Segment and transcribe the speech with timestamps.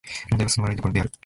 [0.31, 1.11] 問題はその笑い所である